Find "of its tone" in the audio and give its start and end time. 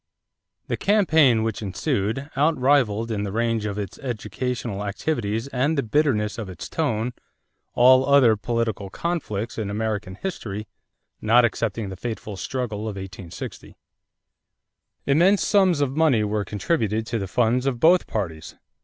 6.39-7.13